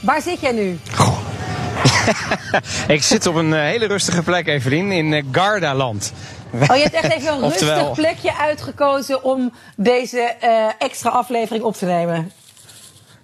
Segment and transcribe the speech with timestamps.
[0.00, 0.78] Waar zit jij nu?
[2.96, 6.12] ik zit op een eh, hele rustige plek, Evelien, in uh, Gardaland.
[6.52, 11.74] Oh, je hebt echt even een rustig plekje uitgekozen om deze uh, extra aflevering op
[11.74, 12.32] te nemen.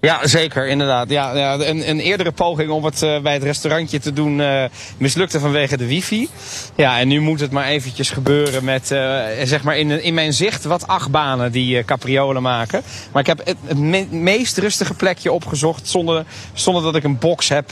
[0.05, 1.11] Ja, zeker, inderdaad.
[1.11, 4.65] Ja, ja een, een eerdere poging om het uh, bij het restaurantje te doen uh,
[4.97, 6.29] mislukte vanwege de wifi.
[6.75, 8.99] Ja, en nu moet het maar eventjes gebeuren met, uh,
[9.43, 12.83] zeg maar, in, in mijn zicht wat achtbanen die capriolen maken.
[13.13, 17.19] Maar ik heb het, het me meest rustige plekje opgezocht zonder, zonder dat ik een
[17.19, 17.71] box heb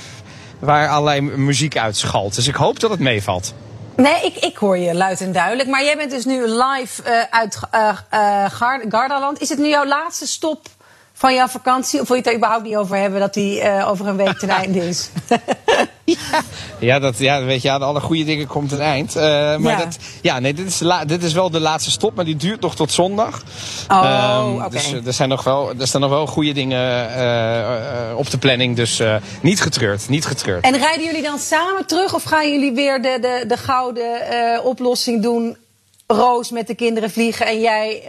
[0.58, 2.34] waar allerlei muziek uitschalt.
[2.34, 3.54] Dus ik hoop dat het meevalt.
[3.96, 5.68] Nee, ik, ik hoor je luid en duidelijk.
[5.68, 7.60] Maar jij bent dus nu live uit
[8.88, 9.40] Gardaland.
[9.40, 10.68] Is het nu jouw laatste stop
[11.20, 12.00] van jouw vakantie?
[12.00, 14.38] Of wil je het er überhaupt niet over hebben dat die uh, over een week
[14.38, 15.10] ten einde is?
[16.04, 16.42] ja,
[16.78, 19.16] ja, dat, ja, weet je, aan alle goede dingen komt het eind.
[19.16, 19.76] Uh, maar ja.
[19.76, 22.60] Dat, ja, nee, dit, is la, dit is wel de laatste stop, maar die duurt
[22.60, 23.42] nog tot zondag.
[23.88, 24.64] Oh, um, oké.
[24.64, 24.70] Okay.
[24.70, 28.76] Dus er, zijn nog wel, er staan nog wel goede dingen uh, op de planning.
[28.76, 29.02] Dus
[29.40, 30.64] niet getreurd, niet getreurd.
[30.64, 35.22] En rijden jullie dan samen terug of gaan jullie weer de, de, de gouden oplossing
[35.22, 35.56] doen?
[36.06, 38.02] Roos met de kinderen vliegen en jij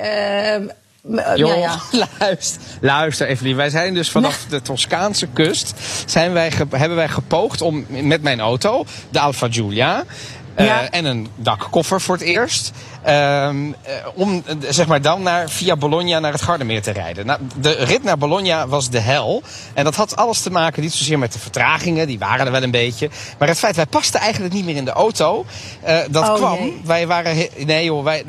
[1.35, 1.79] Jo, ja, ja.
[2.19, 3.55] luister, luister Evelien.
[3.55, 5.73] Wij zijn dus vanaf de Toscaanse kust...
[6.05, 10.03] Zijn wij hebben wij gepoogd om met mijn auto, de Alfa Giulia...
[10.57, 10.81] Ja.
[10.81, 12.71] Uh, en een dakkoffer voor het eerst.
[13.07, 13.75] Um, uh,
[14.13, 17.25] om zeg maar dan naar, via Bologna naar het Gardermeer te rijden.
[17.25, 19.43] Nou, de rit naar Bologna was de hel.
[19.73, 22.63] En dat had alles te maken, niet zozeer met de vertragingen, die waren er wel
[22.63, 23.09] een beetje.
[23.37, 25.45] Maar het feit, wij pasten eigenlijk niet meer in de auto.
[25.87, 28.23] Uh, dat oh, kwam, wij waren, nee joh, wij,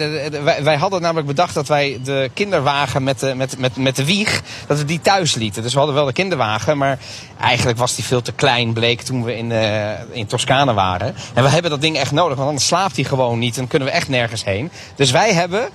[0.62, 4.42] wij, hadden namelijk bedacht dat wij de kinderwagen met de, met, met, met de wieg,
[4.67, 5.62] dat we die thuis lieten.
[5.62, 6.98] Dus we hadden wel de kinderwagen, maar
[7.41, 11.14] eigenlijk was die veel te klein, bleek toen we in, uh, in Toscane waren.
[11.34, 13.89] En we hebben dat ding echt nodig, want anders slaapt hij gewoon niet en kunnen
[13.89, 14.71] we echt nergens heen.
[14.95, 15.69] Dus wij hebben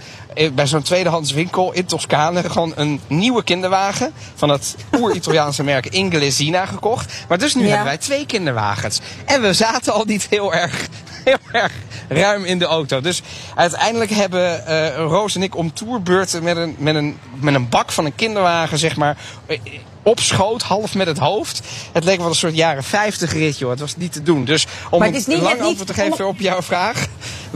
[0.54, 6.66] bij zo'n tweedehands winkel in Toscane gewoon een nieuwe kinderwagen van het oer-Italiaanse merk Inglesina
[6.66, 7.14] gekocht.
[7.28, 7.68] Maar dus nu ja.
[7.68, 9.00] hebben wij twee kinderwagens.
[9.26, 10.88] En we zaten al niet heel erg,
[11.28, 11.72] heel erg
[12.08, 13.02] ruim in de auto.
[13.02, 13.22] Dus
[13.56, 17.92] uiteindelijk hebben uh, Roos en ik om tourbeurten met een, met, een, met een bak
[17.92, 19.18] van een kinderwagen, zeg maar
[20.08, 21.62] op schoot, half met het hoofd.
[21.92, 23.70] Het leek wel een soort jaren 50 rit, joh.
[23.70, 24.46] Het was niet te doen.
[24.46, 27.06] Dus om maar het is niet, een lang niet, antwoord te geven op jouw vraag.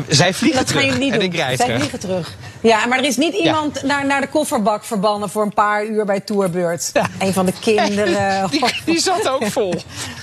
[0.07, 0.81] Zij vliegen dat terug.
[0.81, 1.29] Gaan jullie niet en doen.
[1.29, 1.79] ik rijd Zij terug.
[1.79, 2.35] vliegen terug.
[2.61, 3.87] Ja, maar er is niet iemand ja.
[3.87, 6.89] naar, naar de kofferbak verbannen voor een paar uur bij Tourbeurt.
[6.93, 7.09] Ja.
[7.19, 8.49] Een van de kinderen.
[8.49, 9.73] die, die, zat ook vol.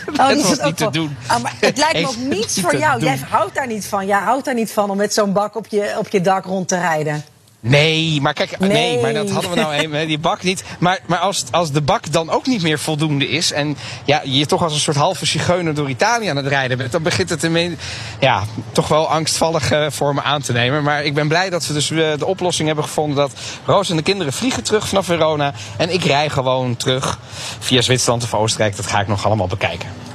[0.19, 1.17] Oh, het die was niet te doen.
[1.27, 3.03] Ah, maar het lijkt me ook niets voor jou.
[3.03, 4.07] Jij houdt daar niet van.
[4.07, 6.69] Jij houdt daar niet van om met zo'n bak op je, op je dak rond
[6.69, 7.25] te rijden.
[7.61, 8.71] Nee, maar kijk, nee.
[8.71, 9.01] Nee.
[9.01, 10.65] maar dat hadden we nou even, die bak niet.
[10.79, 14.47] Maar, maar als, als de bak dan ook niet meer voldoende is en ja, je
[14.47, 17.45] toch als een soort halve zigeuner door Italië aan het rijden bent, dan begint het
[17.45, 17.77] ermee,
[18.21, 18.43] ja,
[18.73, 20.83] toch wel angstvallige vormen aan te nemen.
[20.83, 23.33] Maar ik ben blij dat we dus uh, de oplossing hebben gevonden dat
[23.65, 27.19] Roos en de kinderen vliegen terug vanaf Verona en ik rij gewoon terug
[27.59, 28.77] via Zwitserland of Oostenrijk.
[28.77, 30.08] Dat ga ik nog allemaal bekijken.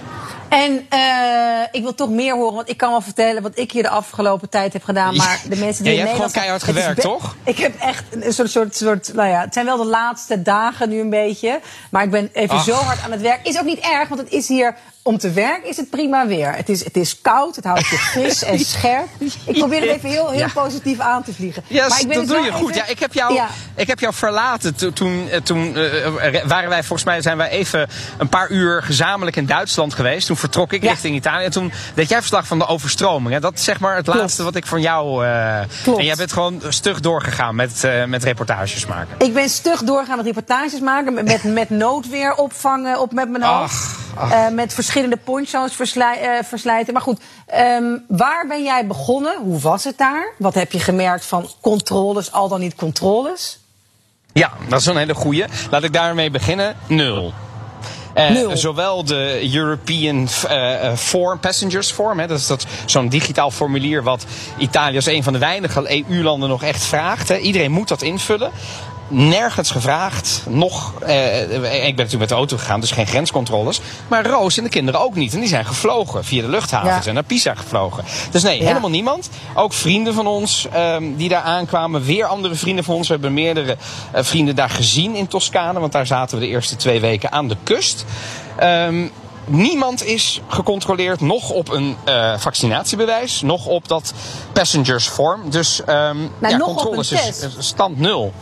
[0.54, 3.84] En uh, ik wil toch meer horen, want ik kan wel vertellen wat ik hier
[3.84, 5.16] de afgelopen tijd heb gedaan.
[5.16, 7.36] Maar de mensen die ja, je hebt gewoon keihard gewerkt, toch?
[7.44, 10.90] Ik heb echt een soort, soort, soort, nou ja, het zijn wel de laatste dagen
[10.90, 11.60] nu een beetje.
[11.92, 12.64] Maar ik ben even Ach.
[12.64, 13.48] zo hard aan het werk.
[13.48, 16.56] Is ook niet erg, want het is hier, om te werken is het prima weer.
[16.56, 19.08] Het is, het is koud, het houdt je fris en scherp.
[19.46, 20.50] Ik probeer het even heel, heel ja.
[20.54, 21.64] positief aan te vliegen.
[21.68, 22.76] Ja, maar ik ben dat doe je goed.
[22.76, 23.48] Ja, ik, heb jou, ja.
[23.76, 27.88] ik heb jou verlaten toen, toen, toen uh, waren wij, volgens mij zijn wij even
[28.18, 30.28] een paar uur gezamenlijk in Duitsland geweest.
[30.28, 30.90] Toen vertrok ik Ja.
[30.90, 31.46] richting Italië.
[31.46, 33.34] En toen deed jij verslag van de overstroming.
[33.34, 33.40] Hè?
[33.40, 34.20] Dat is zeg maar het Klopt.
[34.20, 35.26] laatste wat ik van jou...
[35.26, 36.00] Uh, Klopt.
[36.00, 39.16] en jij bent gewoon stug doorgegaan met, uh, met reportages maken.
[39.18, 43.74] Ik ben stug doorgaan met reportages maken, met, met noodweer opvangen op met mijn hoofd.
[43.74, 44.03] Ach.
[44.18, 46.94] Uh, met verschillende poncho's verslij, uh, verslijten.
[46.94, 47.22] Maar goed,
[47.60, 49.38] um, waar ben jij begonnen?
[49.42, 50.34] Hoe was het daar?
[50.38, 53.60] Wat heb je gemerkt van controles, al dan niet controles?
[54.34, 55.46] Ja, dat is een hele goeie.
[55.72, 56.76] Laat ik daarmee beginnen.
[56.88, 57.34] Nul.
[58.18, 58.58] Uh, Nul.
[58.58, 64.26] zowel de European uh, form, Passengers Form, hè, dat is dat, zo'n digitaal formulier wat
[64.58, 67.28] Italië als een van de weinige EU-landen nog echt vraagt.
[67.28, 67.38] Hè.
[67.38, 68.52] Iedereen moet dat invullen.
[69.08, 70.44] Nergens gevraagd.
[70.50, 73.82] Nog, uh, ik ben natuurlijk met de auto gegaan, dus geen grenscontroles.
[74.08, 75.34] Maar Roos en de kinderen ook niet.
[75.34, 77.08] En die zijn gevlogen via de luchthavens Ja.
[77.08, 78.04] en naar Pisa gevlogen.
[78.32, 78.66] Dus nee, Ja.
[78.68, 79.30] helemaal niemand.
[79.54, 82.04] Ook vrienden van ons um, die daar aankwamen.
[82.04, 83.08] Weer andere vrienden van ons.
[83.08, 83.78] We hebben meerdere
[84.16, 85.80] uh, vrienden daar gezien in Toscane.
[85.80, 88.06] Want daar zaten we de eerste twee weken aan de kust.
[88.64, 89.12] Um,
[89.46, 94.14] Niemand is gecontroleerd, nog op een uh, vaccinatiebewijs, nog op dat
[94.54, 95.50] passengers form.
[95.50, 98.34] Dus um, ja, nog controles is stand nul.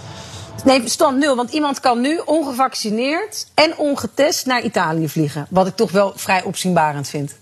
[0.66, 1.36] Nee, stand nul.
[1.36, 5.48] Want iemand kan nu ongevaccineerd en ongetest naar Italië vliegen.
[5.50, 7.40] Wat ik toch wel vrij opzienbarend vind.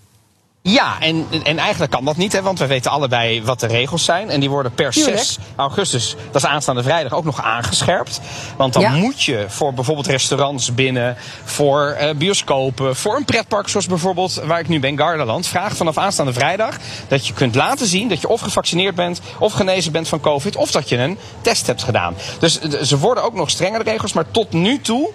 [0.62, 4.04] Ja, en, en eigenlijk kan dat niet, hè, want we weten allebei wat de regels
[4.04, 4.30] zijn.
[4.30, 5.16] En die worden per Tuurlijk.
[5.16, 8.20] 6 augustus, dat is aanstaande vrijdag, ook nog aangescherpt.
[8.56, 8.90] Want dan Ja.
[8.90, 14.60] moet je voor bijvoorbeeld restaurants binnen, voor eh, bioscopen, voor een pretpark zoals bijvoorbeeld waar
[14.60, 16.76] ik nu ben, Gardaland, vraagt vanaf aanstaande vrijdag
[17.08, 20.56] dat je kunt laten zien dat je of gevaccineerd bent, of genezen bent van COVID,
[20.56, 22.14] of dat je een test hebt gedaan.
[22.38, 25.10] Dus ze worden ook nog strenger de regels, maar tot nu toe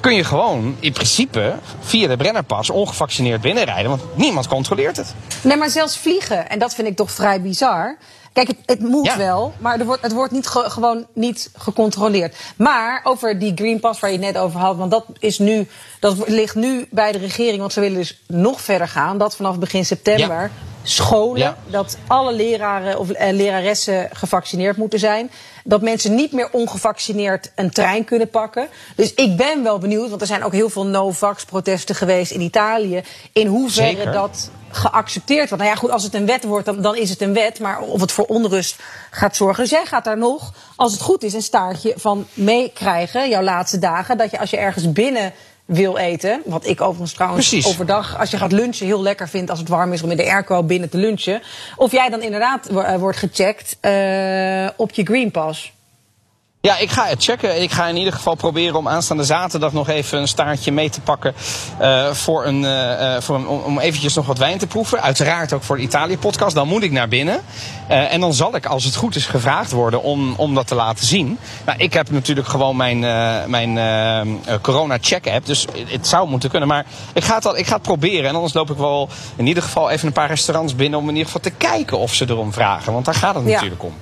[0.00, 3.90] kun je gewoon in principe via de Brennerpas ongevaccineerd binnenrijden.
[3.90, 5.14] Want niemand controleert het.
[5.42, 7.96] Nee, maar zelfs vliegen, en dat vind ik toch vrij bizar.
[8.32, 9.16] Kijk, het, het moet Ja.
[9.16, 12.36] wel, maar er wordt, het wordt niet ge- gewoon niet gecontroleerd.
[12.56, 15.68] Maar over die Green Pass waar je het net over had, want dat, is nu,
[16.00, 19.18] dat ligt nu bij de regering, want ze willen dus nog verder gaan.
[19.18, 20.50] Dat vanaf begin september
[20.88, 21.56] scholen, Ja.
[21.66, 25.30] dat alle leraren of eh, leraressen gevaccineerd moeten zijn.
[25.64, 28.68] Dat mensen niet meer ongevaccineerd een trein kunnen pakken.
[28.96, 33.02] Dus ik ben wel benieuwd, want er zijn ook heel veel no-vax-protesten geweest in Italië.
[33.32, 34.12] In hoeverre Zeker.
[34.12, 35.62] dat geaccepteerd wordt.
[35.64, 37.60] Nou ja, goed, als het een wet wordt, dan, dan is het een wet.
[37.60, 38.76] Maar of het voor onrust
[39.10, 39.62] gaat zorgen.
[39.62, 43.28] Dus jij gaat daar nog, als het goed is, een staartje van meekrijgen.
[43.28, 44.18] Jouw laatste dagen.
[44.18, 45.32] Dat je als je ergens binnen
[45.68, 46.42] wil eten.
[46.44, 47.72] Wat ik overigens trouwens Precies.
[47.72, 50.30] overdag, als je gaat lunchen, heel lekker vind als het warm is om in de
[50.30, 51.42] airco binnen te lunchen.
[51.76, 55.72] Of jij dan inderdaad eh, wordt gecheckt eh, op je Green Pass.
[56.60, 57.62] Ja, ik ga het checken.
[57.62, 61.00] Ik ga in ieder geval proberen om aanstaande zaterdag nog even een staartje mee te
[61.00, 61.34] pakken.
[61.78, 65.02] eh, voor een, eh, eh, voor een, om, eventjes nog wat wijn te proeven.
[65.02, 66.54] Uiteraard ook voor de Italië-podcast.
[66.54, 67.40] Dan moet ik naar binnen.
[67.88, 71.06] En dan zal ik, als het goed is, gevraagd worden om, om dat te laten
[71.06, 71.38] zien.
[71.66, 72.98] Nou, ik heb natuurlijk gewoon mijn,
[73.50, 73.78] mijn
[74.60, 75.46] corona-check-app.
[75.46, 76.68] Dus het zou moeten kunnen.
[76.68, 78.28] Maar ik ga, het al, ik ga het proberen.
[78.28, 80.98] En anders loop ik wel in ieder geval even een paar restaurants binnen.
[80.98, 82.92] om in ieder geval te kijken of ze erom vragen.
[82.92, 83.50] Want daar gaat het Ja.
[83.50, 83.92] natuurlijk om.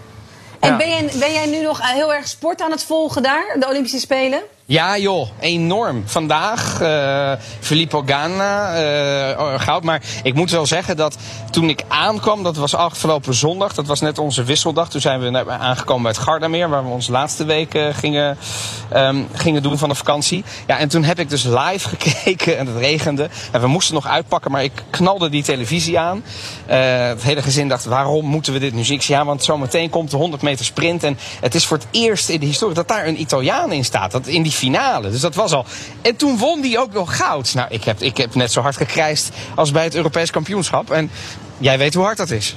[0.67, 3.99] En ben, ben jij nu nog heel erg sport aan het volgen daar, de Olympische
[4.01, 4.43] Spelen?
[4.69, 6.03] Ja joh, enorm.
[6.07, 9.83] Vandaag eh Filippo Ganna, eh, goud.
[9.83, 11.17] Maar ik moet wel zeggen dat
[11.51, 14.91] toen ik aankwam, dat was afgelopen zondag, dat was net onze wisseldag.
[14.91, 18.39] Toen zijn we aangekomen bij het Gardameer, waar we onze laatste week eh, gingen,
[18.89, 20.45] ehm, gingen doen van de vakantie.
[20.67, 23.29] Ja, en toen heb ik dus live gekeken en het regende.
[23.53, 26.25] En we moesten nog uitpakken, maar ik knalde die televisie aan.
[26.67, 29.01] Eh, het hele gezin dacht, waarom moeten we dit nu zien?
[29.03, 31.05] Ja, want zometeen komt de 100 meter sprint.
[31.05, 34.11] En het is voor het eerst in de historie dat daar een Italiaan in staat.
[34.13, 35.11] Dat in die finale.
[35.11, 35.65] Dus dat was al.
[36.03, 37.55] En toen won die ook nog goud.
[37.55, 40.91] Nou, ik heb, ik heb net zo hard gekrijsd als bij het Europees kampioenschap.
[40.91, 41.11] En
[41.59, 42.57] jij weet hoe hard dat is.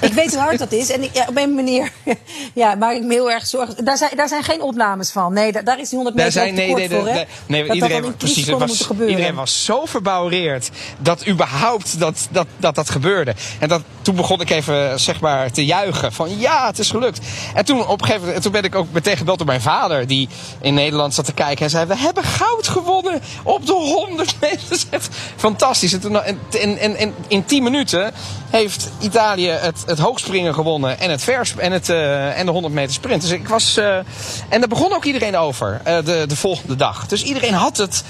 [0.00, 0.90] Ik weet hoe hard dat is.
[0.90, 1.92] En ik, ja, op een manier
[2.54, 3.84] ja, maak ik me heel erg zorgen.
[3.84, 5.32] Daar zijn, daar zijn geen opnames van.
[5.32, 7.76] Nee, daar, daar is die 100 Daar meter zijn, nee, voor, nee, nee, Dat dat
[7.76, 13.34] iedereen, precies, was, iedereen was zo verbouwereerd dat überhaupt dat dat, dat, dat gebeurde.
[13.58, 17.20] En dat, toen begon ik even zeg maar, te juichen van ja, het is gelukt.
[17.54, 20.06] En toen, op een gegeven moment, toen ben ik ook meteen gebeld door mijn vader
[20.06, 20.28] die
[20.60, 24.78] in Nederland zat te kijken en zei we hebben goud gewonnen op de 100 meter.
[25.36, 25.92] Fantastisch.
[25.92, 28.12] En, toen, en, en, en, en in 10 minuten
[28.50, 32.74] heeft Italië het, het hoogspringen gewonnen en het, vers, en, het, eh, en de 100
[32.74, 33.22] meter sprint.
[33.22, 33.76] Dus ik was.
[33.76, 33.96] eh,
[34.48, 37.06] en daar begon ook iedereen over eh, de, de volgende dag.
[37.06, 38.04] Dus iedereen had het.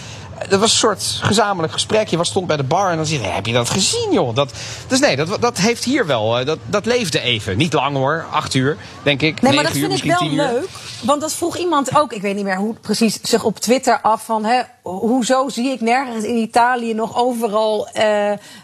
[0.48, 2.08] Dat was een soort gezamenlijk gesprek.
[2.08, 4.34] Je was, stond bij de bar en dan zei je, heb je dat gezien joh?
[4.34, 4.52] Dat,
[4.86, 7.56] dus nee, dat, dat heeft hier wel, eh, dat, dat leefde even.
[7.56, 9.42] Niet lang hoor, acht uur denk ik.
[9.42, 10.68] Nee, maar dat uur, vind ik wel leuk.
[11.04, 14.24] Want dat vroeg iemand ook, ik weet niet meer hoe precies, zich op Twitter af
[14.24, 14.44] van...
[14.44, 18.04] Hè, hoezo zie ik nergens in Italië nog overal eh,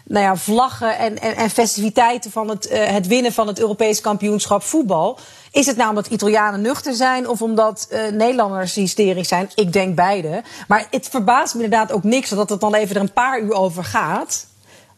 [0.03, 2.31] nou ja, vlaggen en, en, en festiviteiten...
[2.31, 5.19] van het, eh, het winnen van het Europees kampioenschap voetbal?
[5.51, 9.49] Is het nou omdat Italianen nuchter zijn of omdat eh, Nederlanders hysterisch zijn?
[9.55, 10.43] Ik denk beide.
[10.67, 13.53] Maar het verbaast me inderdaad ook niks dat het dan even er een paar uur
[13.53, 14.49] over gaat...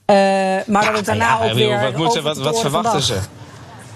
[0.05, 0.15] Eh,
[0.65, 1.91] maar dat het daarna nou ja, ook weer.
[1.97, 3.19] Wat, over wat, wat verwachten ze?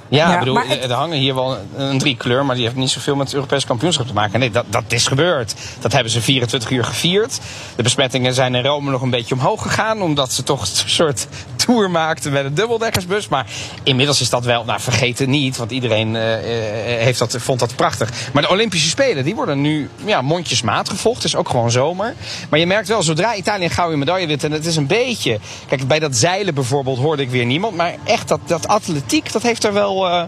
[0.09, 2.89] Ja, Ja, bedoel, het- er hangen hier wel een, drie kleur, maar die heeft niet
[2.89, 4.39] zoveel met het Europees kampioenschap te maken.
[4.39, 5.55] Nee, dat, dat is gebeurd.
[5.79, 7.39] Dat hebben ze 24 uur gevierd.
[7.75, 11.27] De besmettingen zijn in Rome nog een beetje omhoog gegaan, omdat ze toch een soort
[11.55, 13.27] tour maakten met een dubbeldekkersbus.
[13.27, 13.45] Maar
[13.83, 17.59] inmiddels is dat wel, nou vergeet het niet, want iedereen eh, eh, heeft dat, vond
[17.59, 18.09] dat prachtig.
[18.33, 21.17] Maar de Olympische Spelen, die worden nu ja, mondjesmaat gevolgd.
[21.23, 22.13] Het is ook gewoon zomer.
[22.49, 25.39] Maar je merkt wel, zodra Italië een gouden medaille wint, en het is een beetje...
[25.67, 27.75] Kijk, bij dat zeilen bijvoorbeeld hoorde ik weer niemand.
[27.75, 30.23] Maar echt, dat, dat atletiek, dat heeft er wel eh,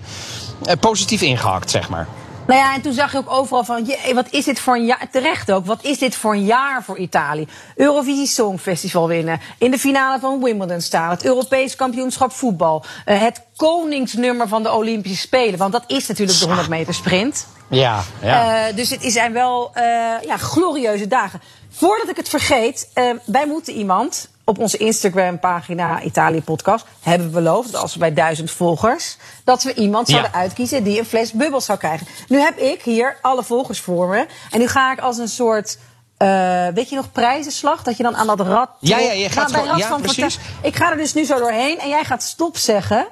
[0.66, 2.08] eh, positief ingehakt, zeg maar.
[2.48, 4.86] Nou ja, en toen zag je ook overal van, jee, wat is dit voor een
[4.86, 7.48] jaar, terecht ook, wat is dit voor een jaar voor Italië?
[7.76, 13.42] Eurovisie Songfestival winnen, in de finale van Wimbledon staan, het Europees kampioenschap voetbal, eh, het
[13.56, 17.48] koningsnummer van de Olympische Spelen, want dat is natuurlijk de 100 meter sprint.
[17.70, 18.68] Ja, ja.
[18.68, 19.84] Eh, dus het zijn wel eh,
[20.26, 21.42] ja, glorieuze dagen.
[21.70, 27.34] Voordat ik het vergeet, eh, wij moeten iemand op onze Instagram-pagina Italië Podcast hebben we
[27.34, 30.14] beloofd, als we bij duizend volgers, dat we iemand Ja.
[30.14, 32.08] zouden uitkiezen die een fles bubbels zou krijgen.
[32.28, 34.26] Nu heb ik hier alle volgers voor me.
[34.52, 35.78] En nu ga ik als een soort
[36.18, 37.84] eh, weet je nog, prijzenslag?
[37.84, 38.70] Dat je dan aan dat rad.
[38.80, 40.40] Ja, ja, je gaat Nou, gewoon- ja, van precies.
[40.62, 43.08] Ik ga er dus nu zo doorheen en jij gaat stop zeggen.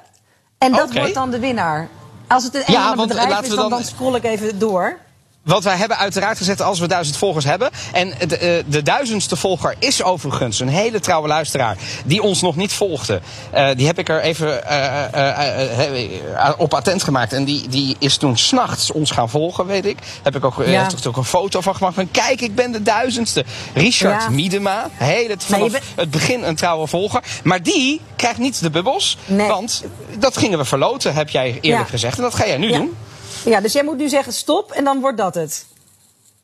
[0.58, 1.88] En dat wordt dan de winnaar.
[2.26, 4.98] Als het een Ja, want, bedrijf is, dan, dan- dan scroll ik even door.
[5.48, 7.70] Want wij hebben uiteraard gezet als we duizend volgers hebben.
[7.92, 11.76] En de, eh, de duizendste volger is overigens een hele trouwe luisteraar.
[12.04, 13.20] Die ons nog niet volgde.
[13.50, 17.32] Eh, die heb ik er even eh, op attent gemaakt.
[17.32, 19.98] En die, die is toen s'nachts ons gaan volgen, weet ik.
[20.22, 20.82] Heb ik ook, Ja.
[20.82, 21.94] heeft er ook een foto van gemaakt.
[21.94, 23.44] Van kijk, ik ben de duizendste.
[23.74, 24.28] Richard Ja.
[24.28, 24.88] Miedema.
[24.92, 27.22] Hele, vanaf het begin een trouwe volger.
[27.44, 29.16] Maar die krijgt niet de bubbels.
[29.26, 29.48] Nee.
[29.48, 29.84] Want
[30.18, 31.90] dat gingen we verloten, heb jij eerlijk Ja.
[31.90, 32.16] gezegd.
[32.16, 32.96] En dat ga jij nu doen.
[33.44, 35.66] Ja, dus jij moet nu zeggen stop en dan wordt dat het.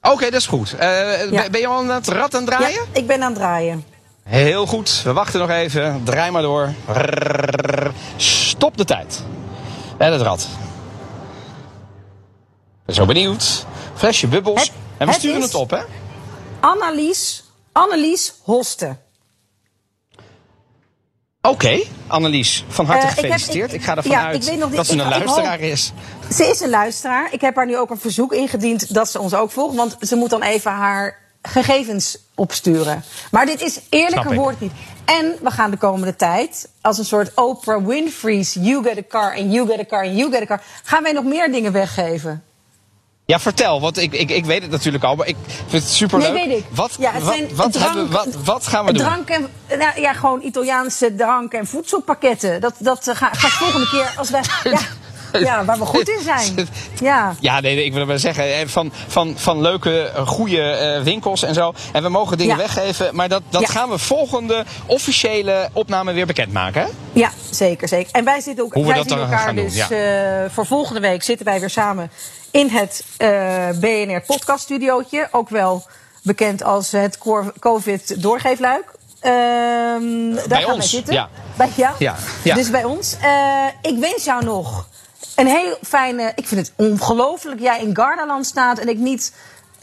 [0.02, 0.72] Oké, dat is goed.
[0.78, 1.50] Eh, Ja.
[1.50, 2.70] Ben je al aan het rad aan het draaien?
[2.74, 3.84] Ja, ik ben aan het draaien.
[4.22, 5.00] Heel goed.
[5.04, 6.00] We wachten nog even.
[6.04, 6.72] Draai maar door.
[8.16, 9.22] Stop de tijd.
[9.98, 10.40] En het rad.
[10.40, 10.46] Ik
[12.84, 13.64] ben zo benieuwd.
[13.94, 14.60] Flesje bubbels.
[14.60, 15.78] Het- en we het sturen het op, hè?
[16.60, 18.96] Annelies, Annelies Hoste.
[21.48, 22.64] Oké, Annelies.
[22.68, 23.72] Van harte Eh, ik heb- gefeliciteerd.
[23.72, 25.92] Ik, ik- ga ervan ja, uit niet- dat ze een luisteraar hoop- is.
[26.34, 27.28] Ze is een luisteraar.
[27.32, 29.76] Ik heb haar nu ook een verzoek ingediend dat ze ons ook volgt.
[29.76, 33.04] Want ze moet dan even haar gegevens opsturen.
[33.30, 34.72] Maar dit is eerlijker woord niet.
[35.04, 39.36] En we gaan de komende tijd, als een soort Oprah Winfrey's You get a car
[39.36, 40.62] and you get a car and you get a car...
[40.84, 42.42] gaan wij nog meer dingen weggeven.
[43.26, 43.80] Ja, vertel.
[43.80, 45.36] Want ik, ik, ik weet het natuurlijk al, maar ik
[45.68, 46.32] vind het superleuk.
[46.32, 46.64] Nee, weet ik.
[46.70, 49.02] Wat, Ja, wat, wat, drank- hebben we- wat, wat gaan we doen?
[49.02, 49.46] Drank en,
[49.78, 52.60] nou, ja, gewoon Italiaanse drank- en voedselpakketten.
[52.60, 54.40] Dat, dat ga, gaat volgende keer als wij...
[55.32, 56.68] Ja, ja, waar we goed in zijn.
[57.00, 57.34] Ja.
[57.40, 61.02] Ja, nee, nee, ik wil maar zeggen, eh, van, van, van leuke, eh, goede eh,
[61.02, 61.72] winkels en zo.
[61.92, 62.62] En we mogen dingen Ja.
[62.62, 63.66] weggeven, maar dat, dat Ja.
[63.66, 66.82] gaan we volgende officiële opname weer bekendmaken.
[66.82, 66.88] Hè?
[67.12, 68.12] Ja, zeker, zeker.
[68.12, 70.48] En wij zitten ook Hoe we wij dat zien dan elkaar gaan doen, dus ja.
[70.50, 72.10] voor volgende week zitten wij weer samen
[72.54, 75.86] in het eh, BNR podcast studiootje, ook wel
[76.22, 77.18] bekend als het
[77.58, 78.84] COVID doorgeefluik.
[79.20, 81.14] Ehm, daar Bij gaan wij ons, zitten.
[81.14, 81.28] ja.
[81.56, 81.94] Bij, ja.
[81.98, 82.54] Ja, ja.
[82.54, 83.16] Dus bij ons.
[83.22, 84.88] Eh, ik wens jou nog
[85.36, 86.32] een heel fijne.
[86.34, 89.32] Ik vind het ongelooflijk jij in Gardaland staat en ik niet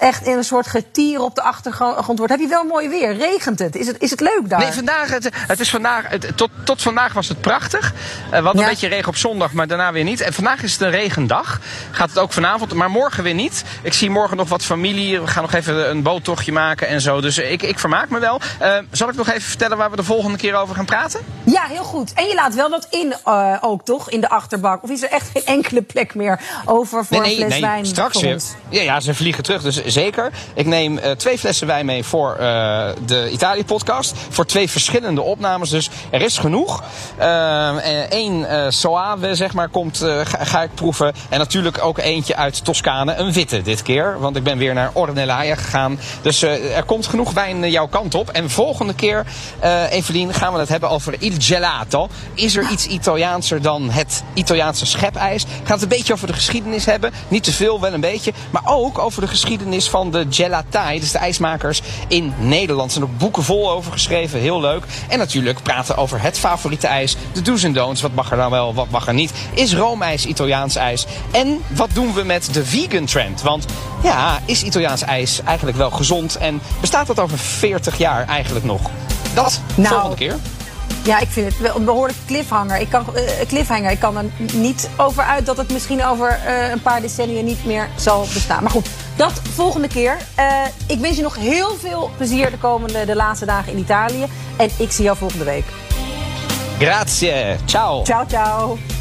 [0.01, 2.29] echt in een soort getier op de achtergrond word.
[2.29, 3.15] Heb je wel mooi weer?
[3.17, 3.75] Regent het?
[3.75, 4.60] Is het, is het leuk daar?
[4.60, 7.93] Nee, vandaag, het, het is vandaag, het, tot, tot vandaag was het prachtig.
[7.93, 8.62] Eh, we hadden Ja.
[8.62, 10.22] een beetje regen op zondag, maar daarna weer niet.
[10.22, 11.60] En vandaag is het een regendag.
[11.91, 13.63] Gaat het ook vanavond, maar morgen weer niet.
[13.81, 15.22] Ik zie morgen nog wat familie.
[15.22, 17.22] We gaan nog even een boottochtje maken en zo.
[17.22, 18.39] Dus ik, ik vermaak me wel.
[18.60, 21.20] Eh, zal ik nog even vertellen waar we de volgende keer over gaan praten?
[21.43, 22.13] Ja, heel goed.
[22.13, 24.10] En je laat wel wat in eh, ook, toch?
[24.10, 24.84] In de achterbak.
[24.84, 27.86] Of is er echt geen enkele plek meer over voor een fles wijn?
[27.86, 28.41] straks weer.
[28.70, 30.31] Ja, ja, ze vliegen terug, dus zeker.
[30.53, 34.13] Ik neem eh, twee flessen wijn mee voor eh, de Italië-podcast.
[34.29, 36.83] Voor twee verschillende opnames, dus er is genoeg.
[38.10, 41.13] Eén eh Soave, zeg maar, komt, ga, ga ik proeven.
[41.29, 44.19] En natuurlijk ook eentje uit Toscane, een witte dit keer.
[44.19, 46.00] Want ik ben weer naar Ornellaia gegaan.
[46.21, 48.29] Dus er komt genoeg wijn jouw kant op.
[48.29, 49.25] En volgende keer,
[49.89, 52.07] Evelien, gaan we het hebben over il gelato.
[52.33, 55.45] Is er iets Italiaanser dan het Italiaanse schepijs?
[55.63, 57.12] Gaat het een beetje over de geschiedenis hebben.
[57.27, 58.33] Niet te veel, wel een beetje.
[58.50, 62.86] Maar ook over de geschiedenis van de gelatai, dus de ijsmakers in Nederland.
[62.86, 64.84] Er zijn ook boeken vol over geschreven, heel leuk.
[65.08, 68.01] En natuurlijk praten over het favoriete ijs, de do's en don'ts.
[68.01, 69.32] Wat mag er nou wel, wat mag er niet?
[69.54, 71.06] Is roomijs Italiaans ijs?
[71.32, 73.42] En wat doen we met de vegan trend?
[73.42, 73.66] Want
[74.04, 76.38] ja, is Italiaans ijs eigenlijk wel gezond?
[76.38, 78.82] En bestaat dat over 40 jaar eigenlijk nog?
[79.34, 80.36] Dat Nou, volgende keer.
[81.03, 82.79] Ja, ik vind het wel een behoorlijk cliffhanger.
[82.79, 83.91] Ik kan, eh, cliffhanger.
[83.91, 87.65] Ik kan er niet over uit dat het misschien over eh, een paar decennia niet
[87.65, 88.63] meer zal bestaan.
[88.63, 90.17] Maar goed, dat volgende keer.
[90.36, 90.46] Eh,
[90.88, 94.25] ik wens je nog heel veel plezier de komende, de laatste dagen in Italië.
[94.58, 95.65] En ik zie jou volgende week.
[96.79, 97.55] Grazie.
[97.65, 98.03] Ciao.
[98.03, 99.00] Ciao, ciao.